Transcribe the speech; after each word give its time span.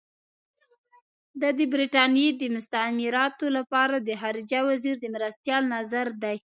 دا 1.41 1.49
د 1.59 1.61
برټانیې 1.73 2.29
د 2.41 2.43
مستعمراتو 2.55 3.45
لپاره 3.57 3.95
د 3.99 4.09
خارجه 4.21 4.59
وزیر 4.69 4.95
د 4.99 5.05
مرستیال 5.15 5.63
نظر 5.75 6.07
دی. 6.23 6.37